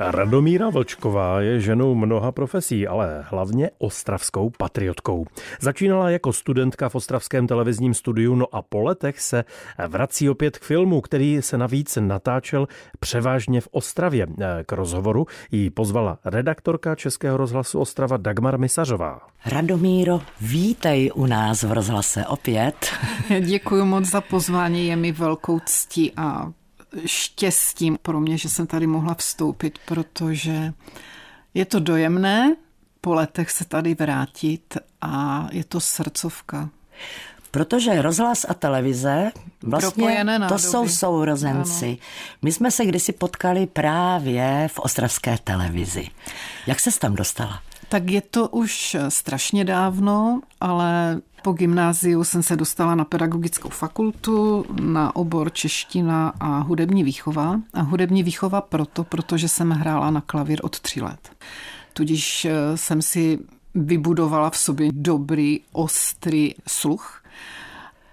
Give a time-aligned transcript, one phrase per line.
[0.00, 5.26] Radomíra Vlčková je ženou mnoha profesí, ale hlavně ostravskou patriotkou.
[5.60, 9.44] Začínala jako studentka v ostravském televizním studiu, no a po letech se
[9.88, 12.68] vrací opět k filmu, který se navíc natáčel
[13.00, 14.26] převážně v Ostravě.
[14.66, 19.20] K rozhovoru ji pozvala redaktorka Českého rozhlasu Ostrava Dagmar Misařová.
[19.46, 22.86] Radomíro, vítej u nás v rozhlase opět.
[23.40, 26.52] Děkuji moc za pozvání, je mi velkou ctí a
[27.06, 30.72] štěstím pro mě, že jsem tady mohla vstoupit, protože
[31.54, 32.56] je to dojemné
[33.04, 36.68] po letech se tady vrátit a je to srdcovka.
[37.50, 41.86] Protože rozhlas a televize vlastně to jsou sourozenci.
[41.86, 41.96] Ano.
[42.42, 46.08] My jsme se kdysi potkali právě v ostravské televizi.
[46.66, 47.62] Jak se tam dostala?
[47.88, 54.64] Tak je to už strašně dávno, ale po gymnáziu jsem se dostala na pedagogickou fakultu,
[54.80, 57.60] na obor čeština a hudební výchova.
[57.74, 61.30] A hudební výchova proto, protože jsem hrála na klavír od tří let.
[61.92, 63.38] Tudíž eh, jsem si
[63.74, 67.22] vybudovala v sobě dobrý, ostrý sluch.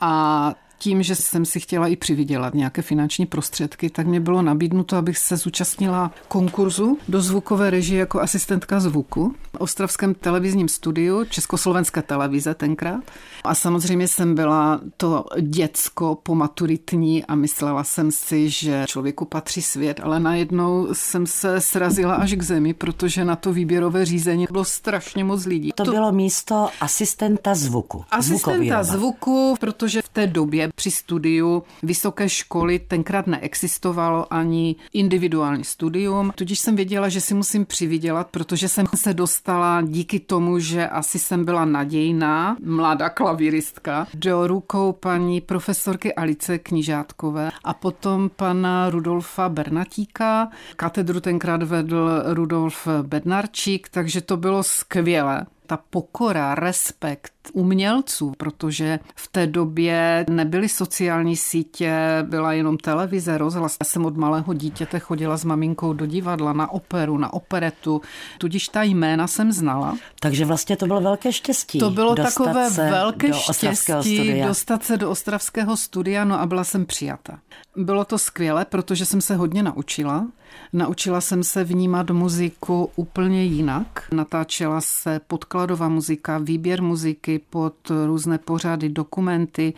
[0.00, 4.96] A tím, že jsem si chtěla i přivydělat nějaké finanční prostředky, tak mě bylo nabídnuto,
[4.96, 12.02] abych se zúčastnila konkurzu do zvukové režie jako asistentka zvuku v Ostravském televizním studiu Československé
[12.02, 13.00] televize tenkrát.
[13.44, 20.00] A samozřejmě jsem byla to děcko pomaturitní a myslela jsem si, že člověku patří svět,
[20.02, 25.24] ale najednou jsem se srazila až k zemi, protože na to výběrové řízení bylo strašně
[25.24, 25.72] moc lidí.
[25.74, 28.04] To, to bylo místo asistenta zvuku.
[28.10, 36.32] Asistenta zvuku, protože v té době při studiu vysoké školy tenkrát neexistovalo ani individuální studium,
[36.34, 41.18] tudíž jsem věděla, že si musím přivydělat, protože jsem se dostala díky tomu, že asi
[41.18, 49.48] jsem byla nadějná, mladá klavíristka, do rukou paní profesorky Alice Knižátkové a potom pana Rudolfa
[49.48, 50.48] Bernatíka.
[50.76, 59.28] Katedru tenkrát vedl Rudolf Bednarčík, takže to bylo skvělé ta pokora, respekt umělců, protože v
[59.28, 63.76] té době nebyly sociální sítě, byla jenom televize, rozhlas.
[63.80, 68.00] Já jsem od malého dítěte chodila s maminkou do divadla, na operu, na operetu,
[68.38, 69.98] tudíž ta jména jsem znala.
[70.20, 71.78] Takže vlastně to bylo velké štěstí.
[71.78, 77.38] To bylo takové velké štěstí dostat se do ostravského studia, no a byla jsem přijata.
[77.76, 80.26] Bylo to skvělé, protože jsem se hodně naučila.
[80.72, 84.08] Naučila jsem se vnímat muziku úplně jinak.
[84.12, 85.20] Natáčela se
[85.52, 87.74] podkladová muzika, výběr muziky pod
[88.06, 89.74] různé pořady, dokumenty.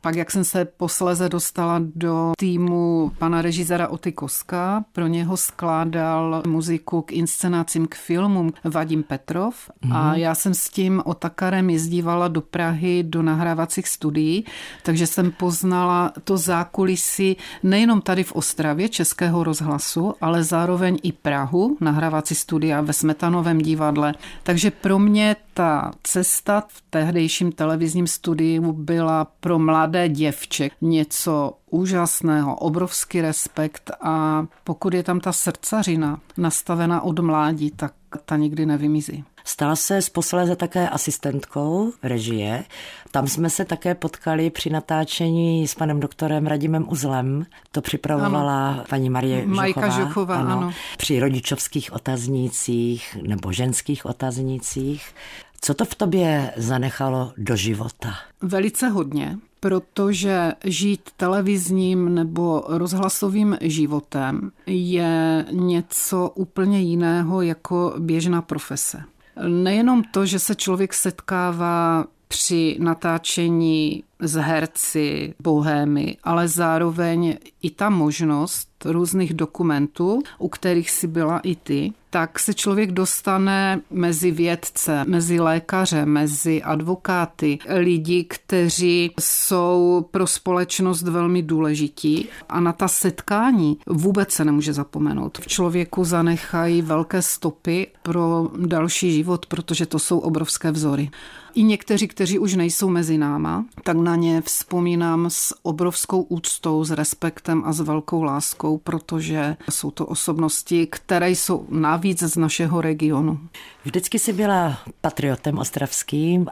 [0.00, 7.02] Pak, jak jsem se posleze dostala do týmu pana režisera Otykoska, pro něho skládal muziku
[7.02, 9.92] k inscenacím, k filmům Vadim Petrov mm.
[9.92, 10.18] a mhm.
[10.18, 14.44] já jsem s tím Otakarem jezdívala do Prahy do nahrávacích studií,
[14.82, 21.76] takže jsem poznala to zákulisí nejenom tady v Ostravě Českého rozhlasu, ale zároveň i Prahu,
[21.80, 24.14] nahrávací studia ve Smetanovém divadle.
[24.42, 25.11] Takže pro mě
[25.54, 34.46] ta cesta v tehdejším televizním studiu byla pro mladé děvče něco úžasného, obrovský respekt a
[34.64, 39.24] pokud je tam ta srdcařina nastavená od mládí, tak ta nikdy nevymizí.
[39.44, 42.64] Stala se posléze také asistentkou režie.
[43.10, 47.46] Tam jsme se také potkali při natáčení s panem doktorem Radimem Uzlem.
[47.72, 48.84] To připravovala ano.
[48.90, 50.04] paní Marie Majka Žochová.
[50.08, 50.72] Žochová ano, ano.
[50.98, 55.14] Při rodičovských otaznících nebo ženských otaznících.
[55.60, 58.14] Co to v tobě zanechalo do života?
[58.40, 69.02] Velice hodně, protože žít televizním nebo rozhlasovým životem je něco úplně jiného jako běžná profese.
[69.48, 77.90] Nejenom to, že se člověk setkává při natáčení z herci, bohémy, ale zároveň i ta
[77.90, 85.04] možnost různých dokumentů, u kterých si byla i ty, tak se člověk dostane mezi vědce,
[85.04, 93.78] mezi lékaře, mezi advokáty, lidi, kteří jsou pro společnost velmi důležití a na ta setkání
[93.86, 95.38] vůbec se nemůže zapomenout.
[95.38, 101.10] V člověku zanechají velké stopy pro další život, protože to jsou obrovské vzory.
[101.54, 106.90] I někteří, kteří už nejsou mezi náma, tak na ně vzpomínám s obrovskou úctou, s
[106.90, 113.40] respektem a s velkou láskou, protože jsou to osobnosti, které jsou navíc z našeho regionu.
[113.84, 116.46] Vždycky jsi byla patriotem ostravským.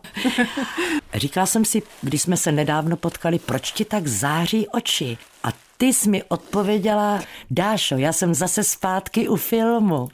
[1.15, 5.19] Říkala jsem si, když jsme se nedávno potkali, proč ti tak září oči?
[5.45, 7.21] A ty jsi mi odpověděla,
[7.51, 10.09] Dášo, já jsem zase zpátky u filmu.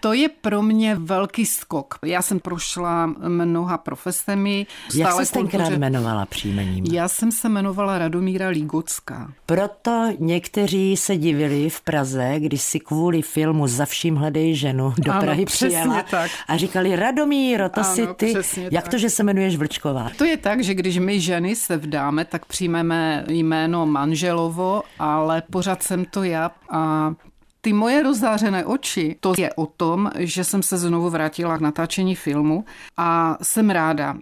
[0.00, 1.94] To je pro mě velký skok.
[2.04, 4.66] Já jsem prošla mnoha profesemi.
[4.94, 6.84] Jak jsi tenkrát jmenovala příjmením?
[6.84, 9.32] Já jsem se jmenovala Radomíra Lígocká.
[9.46, 15.12] Proto někteří se divili v Praze, když si kvůli filmu Za vším hledej ženu do
[15.12, 16.30] ano, Prahy přijela tak.
[16.48, 18.34] a říkali Radomíro, to ano, si ty.
[18.70, 18.90] Jak tak.
[18.90, 20.10] to, že se jmenuješ Vlčková?
[20.18, 25.82] To je tak, že když my ženy se vdáme, tak přijmeme jméno manželovo, ale pořád
[25.82, 27.12] jsem to já a
[27.60, 32.14] ty moje rozzářené oči, to je o tom, že jsem se znovu vrátila k natáčení
[32.14, 32.64] filmu
[32.96, 34.16] a jsem ráda.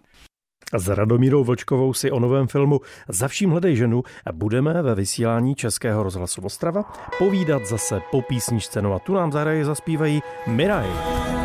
[0.77, 4.03] S Radomírou Vlčkovou si o novém filmu Za vším hledej ženu
[4.33, 6.83] budeme ve vysílání Českého rozhlasu Ostrava
[7.19, 8.83] povídat zase po písničce.
[8.83, 11.38] No a tu nám zahraje zaspívají Miraj.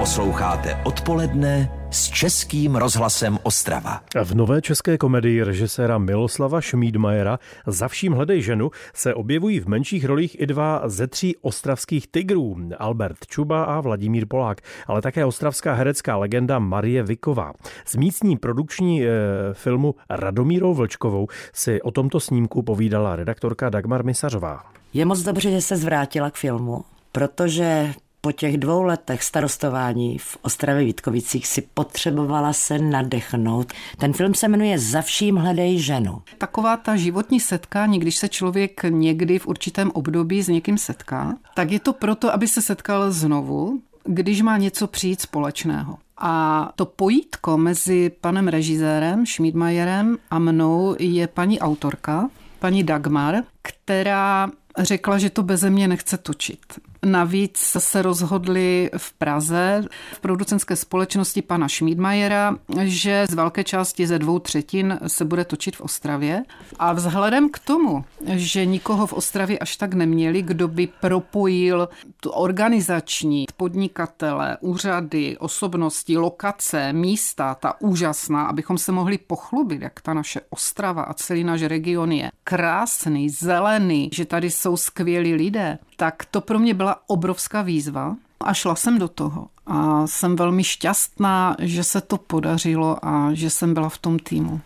[0.00, 4.00] Posloucháte odpoledne s Českým rozhlasem Ostrava.
[4.24, 10.04] V nové české komedii režiséra Miloslava Šmídmajera Za vším hledej ženu se objevují v menších
[10.04, 15.74] rolích i dva ze tří ostravských tigrů, Albert Čuba a Vladimír Polák, ale také ostravská
[15.74, 17.52] herecká legenda Marie Viková.
[17.86, 19.08] Z místní produkční e,
[19.52, 24.60] filmu Radomírou Vlčkovou si o tomto snímku povídala redaktorka Dagmar Misařová.
[24.92, 30.36] Je moc dobře, že se zvrátila k filmu, protože po těch dvou letech starostování v
[30.42, 33.72] Ostravě Vítkovicích si potřebovala se nadechnout.
[33.98, 36.22] Ten film se jmenuje Za vším hledej ženu.
[36.38, 41.70] Taková ta životní setkání, když se člověk někdy v určitém období s někým setká, tak
[41.70, 45.98] je to proto, aby se setkal znovu, když má něco přijít společného.
[46.18, 52.28] A to pojítko mezi panem režisérem Schmidmajerem a mnou je paní autorka,
[52.58, 56.60] paní Dagmar, která řekla, že to beze mě nechce točit.
[57.04, 64.18] Navíc se rozhodli v Praze v producenské společnosti pana Schmidmajera, že z velké části ze
[64.18, 66.42] dvou třetin se bude točit v Ostravě.
[66.78, 71.88] A vzhledem k tomu, že nikoho v Ostravě až tak neměli, kdo by propojil
[72.20, 80.14] tu organizační, podnikatele, úřady, osobnosti, lokace, místa, ta úžasná, abychom se mohli pochlubit, jak ta
[80.14, 86.24] naše Ostrava a celý náš region je krásný, zelený, že tady jsou skvělí lidé, tak
[86.30, 89.48] to pro mě byla obrovská výzva a šla jsem do toho.
[89.66, 94.60] A jsem velmi šťastná, že se to podařilo a že jsem byla v tom týmu.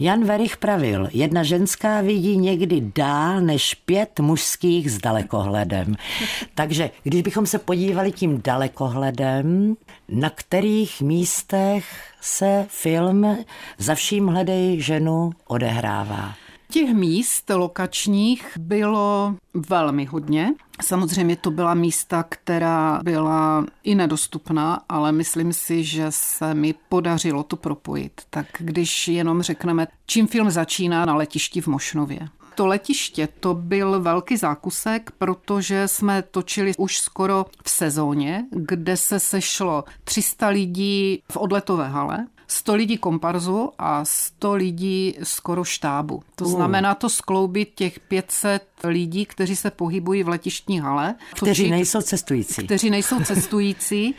[0.00, 5.96] Jan Verich pravil, jedna ženská vidí někdy dál než pět mužských s dalekohledem.
[6.54, 9.74] Takže když bychom se podívali tím dalekohledem,
[10.08, 11.84] na kterých místech
[12.20, 13.44] se film
[13.78, 16.41] Za vším hledej ženu odehrává.
[16.72, 20.54] Těch míst lokačních bylo velmi hodně.
[20.82, 27.42] Samozřejmě to byla místa, která byla i nedostupná, ale myslím si, že se mi podařilo
[27.42, 28.20] to propojit.
[28.30, 32.28] Tak když jenom řekneme, čím film začíná na letišti v Mošnově.
[32.54, 39.20] To letiště to byl velký zákusek, protože jsme točili už skoro v sezóně, kde se
[39.20, 46.22] sešlo 300 lidí v odletové hale 100 lidí komparzu a 100 lidí skoro štábu.
[46.34, 51.14] To znamená to skloubit těch 500 lidí, kteří se pohybují v letištní hale.
[51.34, 52.64] Kteří nejsou cestující.
[52.64, 54.14] Kteří nejsou cestující.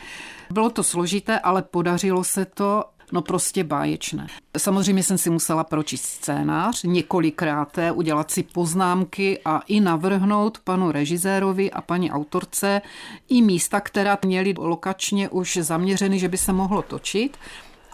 [0.50, 4.26] Bylo to složité, ale podařilo se to No prostě báječné.
[4.58, 11.70] Samozřejmě jsem si musela pročíst scénář několikrát, udělat si poznámky a i navrhnout panu režisérovi
[11.70, 12.82] a paní autorce
[13.28, 17.36] i místa, která měly lokačně už zaměřeny, že by se mohlo točit.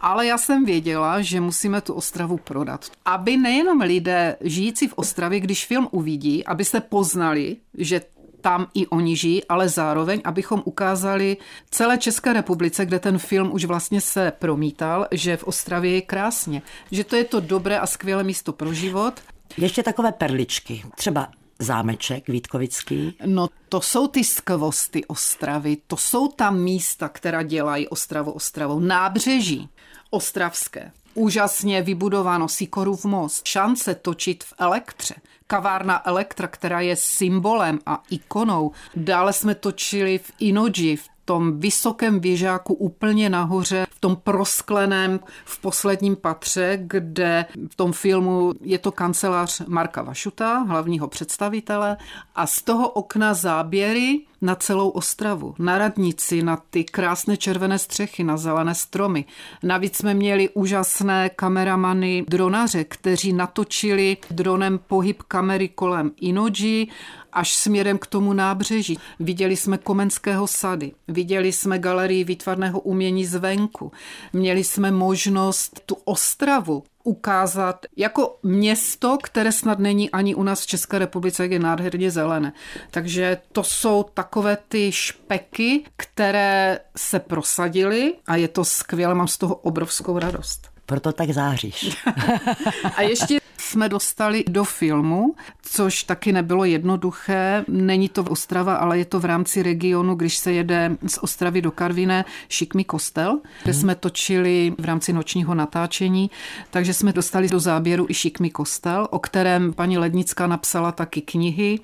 [0.00, 2.86] Ale já jsem věděla, že musíme tu Ostravu prodat.
[3.04, 8.00] Aby nejenom lidé žijící v Ostravě, když film uvidí, aby se poznali, že
[8.40, 11.36] tam i oni žijí, ale zároveň, abychom ukázali
[11.70, 16.62] celé České republice, kde ten film už vlastně se promítal, že v Ostravě je krásně,
[16.90, 19.20] že to je to dobré a skvělé místo pro život.
[19.56, 21.28] Ještě takové perličky, třeba
[21.60, 23.16] zámeček Vítkovický?
[23.26, 28.80] No to jsou ty skvosty Ostravy, to jsou tam místa, která dělají Ostravu Ostravou.
[28.80, 29.68] Nábřeží
[30.10, 30.92] ostravské.
[31.14, 35.14] Úžasně vybudováno Sikorův most, šance točit v elektře,
[35.50, 38.72] kavárna Elektra, která je symbolem a ikonou.
[38.96, 45.60] Dále jsme točili v Inoji, v tom vysokém věžáku úplně nahoře, v tom proskleném v
[45.60, 51.96] posledním patře, kde v tom filmu je to kancelář Marka Vašuta, hlavního představitele,
[52.34, 58.24] a z toho okna záběry na celou Ostravu, na radnici, na ty krásné červené střechy,
[58.24, 59.24] na zelené stromy.
[59.62, 66.88] Navíc jsme měli úžasné kameramany dronaře, kteří natočili dronem pohyb kamery kolem Inoji
[67.32, 68.98] až směrem k tomu nábřeží.
[69.20, 73.92] Viděli jsme Komenského sady, viděli jsme galerii výtvarného umění zvenku,
[74.32, 80.66] měli jsme možnost tu Ostravu ukázat jako město, které snad není ani u nás v
[80.66, 82.52] České republice, jak je nádherně zelené.
[82.90, 89.38] Takže to jsou takové ty špeky, které se prosadily a je to skvělé, mám z
[89.38, 90.68] toho obrovskou radost.
[90.86, 91.96] Proto tak záříš.
[92.96, 93.39] a ještě
[93.70, 97.64] jsme dostali do filmu, což taky nebylo jednoduché.
[97.68, 101.70] Není to Ostrava, ale je to v rámci regionu, když se jede z Ostravy do
[101.70, 106.30] Karviné, Šikmi kostel, kde jsme točili v rámci nočního natáčení,
[106.70, 111.78] takže jsme dostali do záběru i Šikmi kostel, o kterém paní Lednická napsala taky knihy,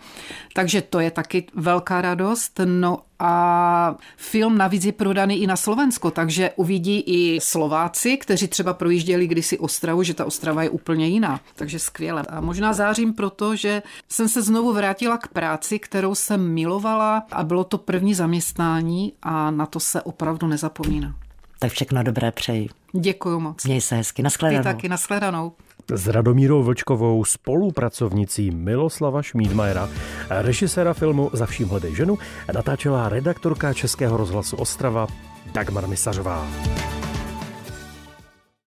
[0.52, 2.61] takže to je taky velká radost.
[2.64, 8.75] No a film navíc je prodaný i na Slovensko, takže uvidí i Slováci, kteří třeba
[8.75, 11.40] projížděli kdysi Ostravu, že ta Ostrava je úplně jiná.
[11.54, 12.23] Takže skvěle.
[12.28, 17.44] A možná zářím proto, že jsem se znovu vrátila k práci, kterou jsem milovala a
[17.44, 21.14] bylo to první zaměstnání a na to se opravdu nezapomíná.
[21.58, 22.68] Tak všechno dobré přeji.
[22.92, 23.64] Děkuji moc.
[23.64, 24.23] Měj se hezky.
[24.23, 24.62] Naschledanou.
[24.62, 25.52] Ty taky, naschledanou.
[25.95, 29.88] S Radomírou Vlčkovou, spolupracovnicí Miloslava Šmídmajera,
[30.31, 32.19] režiséra filmu Za vším hledej ženu,
[32.55, 35.07] natáčela redaktorka Českého rozhlasu Ostrava
[35.52, 36.47] Dagmar Misařová.